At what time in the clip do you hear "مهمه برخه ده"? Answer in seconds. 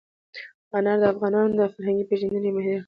2.57-2.79